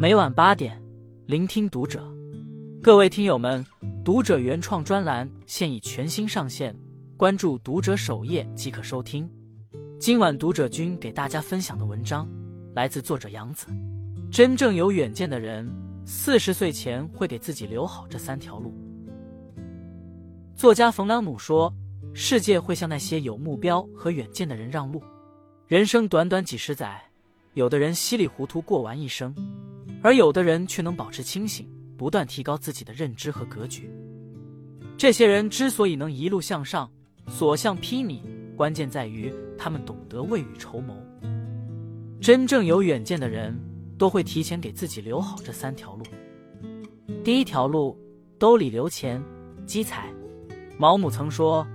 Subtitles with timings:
[0.00, 0.82] 每晚八点，
[1.26, 2.02] 聆听读者。
[2.82, 3.62] 各位听友们，
[4.02, 6.74] 读者原创专栏现已全新上线，
[7.18, 9.30] 关注读者首页即可收听。
[9.98, 12.26] 今晚读者君给大家分享的文章
[12.74, 13.66] 来自作者杨子。
[14.32, 15.70] 真正有远见的人，
[16.06, 18.72] 四十岁前会给自己留好这三条路。
[20.56, 21.70] 作家冯良努说
[22.14, 25.02] ：“世界会向那些有目标和远见的人让路。
[25.66, 27.02] 人生短短几十载，
[27.52, 29.34] 有的人稀里糊涂过完一生，
[30.02, 33.90] 而有的人却能保持清醒，不断提高自己的认知和格局。
[34.96, 36.90] 这些人之所以能一路向上，
[37.28, 38.20] 所向披靡，
[38.56, 40.94] 关键在于他们懂得未雨绸缪。
[42.20, 43.58] 真正有远见的人。”
[44.00, 46.02] 都会提前给自己留好这三条路。
[47.22, 47.94] 第一条路，
[48.38, 49.22] 兜里留钱，
[49.66, 50.10] 积财。
[50.78, 51.66] 毛姆曾说：“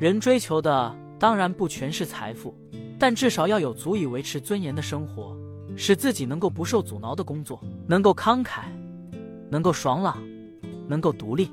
[0.00, 2.56] 人追求的当然不全是财富，
[2.98, 5.36] 但至少要有足以维持尊严的生活，
[5.76, 8.62] 使自己能够不受阻挠的工作，能够慷慨，
[9.50, 10.16] 能够爽朗，
[10.88, 11.50] 能够独立。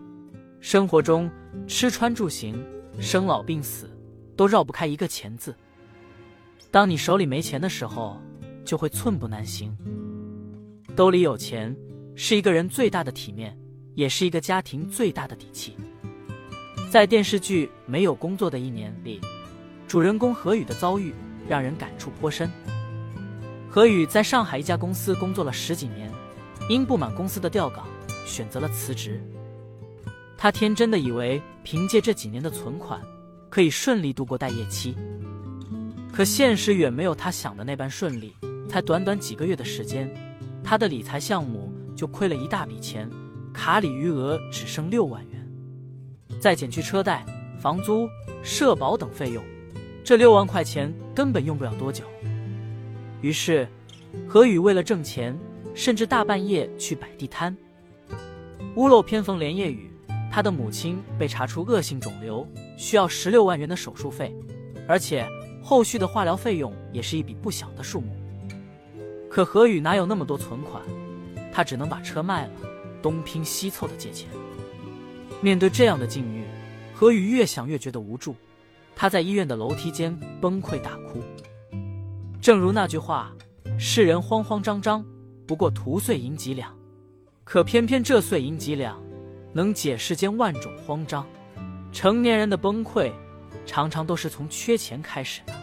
[0.62, 1.30] 生活中
[1.68, 2.56] 吃穿住行、
[3.00, 3.90] 生老病死，
[4.36, 5.54] 都绕不开一个钱字。
[6.72, 8.18] 当你手里没钱的时候，
[8.64, 9.78] 就会寸步难行。”
[10.96, 11.76] 兜里有钱
[12.16, 13.58] 是一个人最大的体面，
[13.94, 15.76] 也是一个家庭最大的底气。
[16.90, 19.20] 在电视剧《没有工作的一年》里，
[19.88, 21.14] 主人公何宇的遭遇
[21.50, 22.50] 让人感触颇深。
[23.74, 26.08] 何宇在上海一家公司工作了十几年，
[26.70, 27.88] 因不满公司的调岗，
[28.24, 29.20] 选择了辞职。
[30.38, 33.02] 他天真的以为凭借这几年的存款，
[33.50, 34.96] 可以顺利度过待业期。
[36.12, 38.36] 可现实远没有他想的那般顺利，
[38.70, 40.08] 才短短几个月的时间。
[40.64, 43.10] 他的理财项目就亏了一大笔钱，
[43.52, 47.26] 卡里余额只剩六万元，再减去车贷、
[47.60, 48.08] 房租、
[48.44, 49.44] 社保等费用，
[50.04, 52.04] 这六万块钱根本用不了多久。
[53.24, 53.66] 于是，
[54.28, 55.34] 何宇为了挣钱，
[55.74, 57.56] 甚至大半夜去摆地摊。
[58.76, 59.90] 屋漏偏逢连夜雨，
[60.30, 62.46] 他的母亲被查出恶性肿瘤，
[62.78, 64.36] 需要十六万元的手术费，
[64.90, 65.26] 而且
[65.64, 68.14] 后续的化疗费用也是一笔不小的数目。
[69.30, 70.84] 可何宇哪有那么多存款？
[71.50, 72.52] 他只能把车卖了，
[73.02, 74.28] 东拼西凑的借钱。
[75.40, 76.44] 面对这样的境遇，
[76.94, 78.36] 何宇越想越觉得无助。
[78.94, 81.24] 他在医院的楼梯间崩溃大哭。
[82.44, 83.34] 正如那句话
[83.80, 85.02] ：“世人慌慌张张，
[85.48, 86.78] 不过图碎银几两。”
[87.46, 89.02] 可偏偏这碎银几两，
[89.54, 91.26] 能解世间万种慌张。
[91.94, 93.14] 成年人的崩溃，
[93.66, 95.54] 常常都是从缺钱开始的。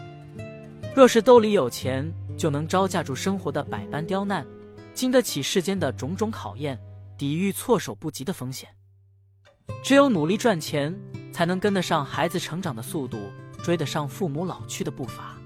[0.95, 4.43] 若是兜里有钱，就能招架住生活的百般刁难，
[4.91, 6.79] 经得起世间的种种考验，
[7.15, 8.67] 抵御措手不及的风险。
[9.83, 10.99] 只有努力赚钱，
[11.31, 13.19] 才能跟得上孩子成长的速度，
[13.63, 15.37] 追得上父母老去的步伐。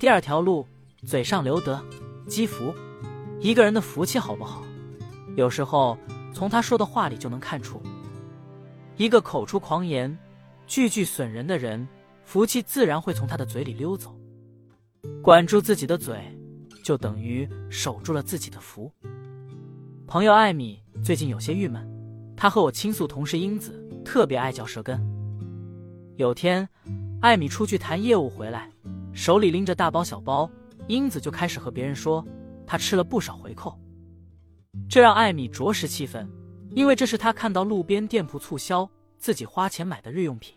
[0.00, 0.66] 第二条路，
[1.06, 1.78] 嘴上留德，
[2.26, 2.74] 积福。
[3.38, 4.62] 一个人的福气好不好，
[5.36, 5.94] 有时候
[6.32, 7.82] 从他说的话里就能看出。
[8.96, 10.16] 一个口出狂言、
[10.66, 11.86] 句句损人的人，
[12.24, 14.18] 福气自然会从他的嘴里溜走。
[15.22, 16.16] 管住自己的嘴，
[16.82, 18.90] 就等于守住了自己的福。
[20.06, 21.86] 朋友艾米最近有些郁闷，
[22.34, 24.98] 她和我倾诉，同事英子特别爱嚼舌根。
[26.16, 26.66] 有天，
[27.20, 28.70] 艾米出去谈业务回来，
[29.12, 30.50] 手里拎着大包小包，
[30.88, 32.24] 英子就开始和别人说
[32.66, 33.78] 她吃了不少回扣，
[34.88, 36.28] 这让艾米着实气愤，
[36.70, 38.88] 因为这是她看到路边店铺促销，
[39.18, 40.54] 自己花钱买的日用品。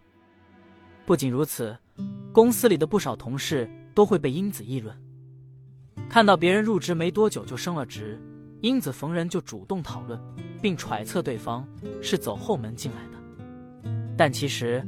[1.06, 1.78] 不仅如此，
[2.31, 3.69] 公司里的不少同事。
[3.96, 4.96] 都会被英子议论。
[6.09, 8.20] 看到别人入职没多久就升了职，
[8.62, 10.20] 英子逢人就主动讨论，
[10.64, 11.64] 并揣测对方
[12.02, 13.91] 是走后门进来的。
[14.18, 14.84] 但其实，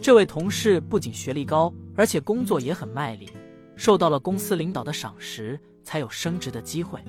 [0.00, 3.28] 这位同事不仅学历高，而且工作也很卖力，
[3.74, 7.00] 受到了公司领导的赏识，才有升职的机会。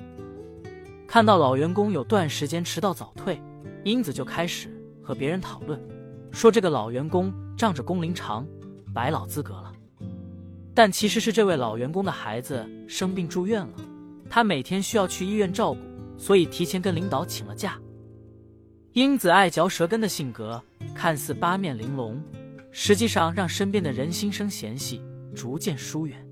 [1.06, 3.40] 看到老员工有段时间迟到早退，
[3.84, 4.68] 英子就开始
[5.02, 5.80] 和别人讨论，
[6.32, 8.46] 说这个老员工仗着工龄长，
[8.94, 9.72] 白老资格了。
[10.74, 13.74] 但其实是这位老员工的孩子生病住院了，
[14.28, 15.80] 他每天需要去医院照顾，
[16.18, 17.78] 所以提前跟领导请了假。
[18.92, 20.62] 英子爱嚼舌根的性格
[20.94, 22.20] 看似八面玲珑，
[22.78, 25.00] 实际上让身边的人心生嫌隙，
[25.34, 26.22] 逐渐疏远。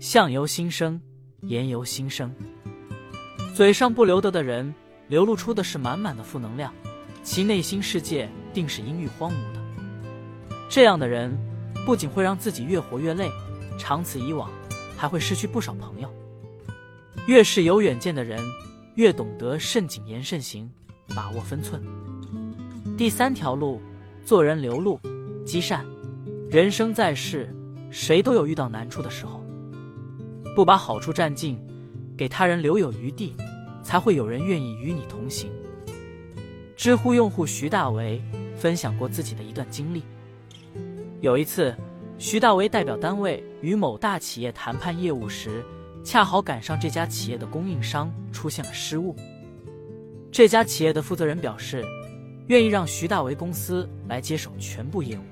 [0.00, 1.00] 相由心生，
[1.42, 2.34] 言由心生。
[3.54, 4.74] 嘴上不留德的人，
[5.06, 6.74] 流露出的是满满的负能量，
[7.22, 9.60] 其内心世界定是阴郁荒芜的。
[10.68, 11.32] 这样的人。
[11.86, 13.30] 不仅会让自己越活越累，
[13.78, 14.50] 长此以往，
[14.96, 16.12] 还会失去不少朋友。
[17.28, 18.42] 越是有远见的人，
[18.96, 20.68] 越懂得慎谨言慎行，
[21.14, 21.80] 把握分寸。
[22.98, 23.80] 第三条路，
[24.24, 24.98] 做人流露，
[25.46, 25.86] 积善。
[26.50, 27.48] 人生在世，
[27.90, 29.42] 谁都有遇到难处的时候，
[30.54, 31.58] 不把好处占尽，
[32.16, 33.34] 给他人留有余地，
[33.82, 35.50] 才会有人愿意与你同行。
[36.76, 38.20] 知乎用户徐大为
[38.56, 40.02] 分享过自己的一段经历。
[41.20, 41.74] 有一次，
[42.18, 45.64] 徐大为代表单位与某大企业谈判业务时，
[46.04, 49.16] 恰好赶上这家企业的供应商出现了失误。
[50.30, 51.82] 这家企业的负责人表示，
[52.48, 55.22] 愿意让徐大为公司来接手全部业务。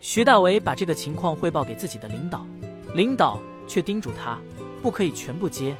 [0.00, 2.46] 徐大为把这个情况汇报给自己的领导，
[2.94, 3.38] 领导
[3.68, 4.38] 却叮嘱他
[4.82, 5.76] 不可以全部接，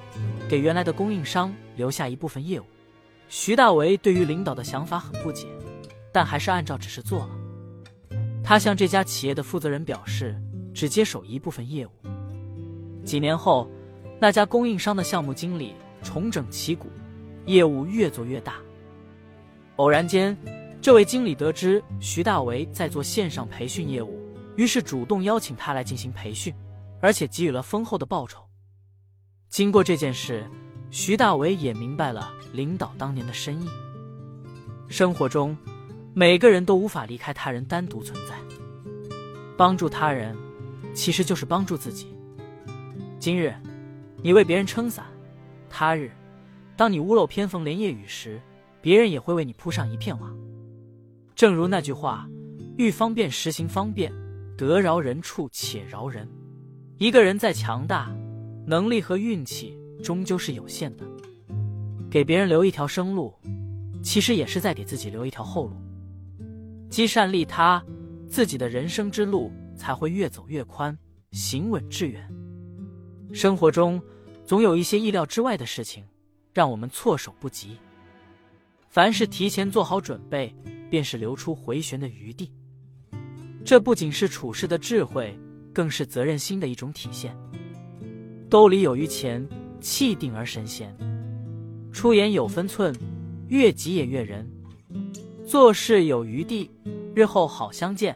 [0.46, 2.64] 给原来的供应商留下一部分业务。
[3.30, 5.46] 徐大为对于领导的想法很不解，
[6.12, 7.30] 但还是按照指示做了。
[8.44, 10.36] 他向这家企业的负责人表示，
[10.74, 11.90] 只接手一部分业务。
[13.04, 13.70] 几年后，
[14.20, 16.88] 那家供应商的项目经理重整旗鼓，
[17.46, 18.56] 业务越做越大。
[19.76, 20.36] 偶然间，
[20.82, 24.18] 这位经理得知徐大为在做线上培训业务，
[24.56, 26.54] 于是主动邀请他来进行培训，
[27.02, 28.42] 而且给予了丰厚的报酬。
[29.50, 30.48] 经过这件事，
[30.90, 33.68] 徐大为也明白了领导当年的深意。
[34.88, 35.54] 生活中，
[36.14, 38.34] 每个人都无法离开他人单独存在。
[39.58, 40.34] 帮助他人，
[40.94, 42.16] 其实就是帮助自己。
[43.18, 43.54] 今日，
[44.22, 45.04] 你为别人撑伞；
[45.68, 46.10] 他日，
[46.74, 48.40] 当你屋漏偏逢连夜雨时，
[48.80, 50.32] 别人也会为你铺上一片瓦。
[51.40, 52.28] 正如那句话
[52.76, 54.12] ：“欲方便，实行方便，
[54.58, 56.28] 得饶人处且饶人。”
[57.00, 58.14] 一个人再强大，
[58.66, 59.74] 能力和运气。
[60.04, 61.04] 终究是有限的，
[62.10, 63.34] 给别人留一条生路，
[64.02, 65.76] 其实也是在给自己留一条后路。
[66.90, 67.82] 积善利他，
[68.28, 70.94] 自己的人生之路才会越走越宽，
[71.32, 72.30] 行稳致远。
[73.32, 73.98] 生活中
[74.44, 76.04] 总有一些意料之外的事情，
[76.52, 77.78] 让我们措手不及。
[78.90, 80.54] 凡是提前做好准备，
[80.90, 82.52] 便是留出回旋的余地。
[83.64, 85.34] 这不仅是处事的智慧，
[85.72, 87.34] 更是责任心的一种体现。
[88.50, 89.48] 兜里有余钱。
[89.82, 90.94] 气定而神闲，
[91.90, 92.94] 出言有分寸，
[93.48, 94.46] 越急也悦人。
[95.46, 96.70] 做事有余地，
[97.14, 98.14] 日后好相见。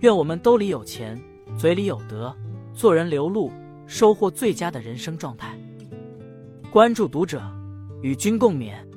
[0.00, 1.20] 愿我们兜里有钱，
[1.58, 2.34] 嘴里有德，
[2.72, 3.52] 做人流露，
[3.86, 5.54] 收获最佳的人生状态。
[6.70, 7.42] 关注读者，
[8.00, 8.87] 与君共勉。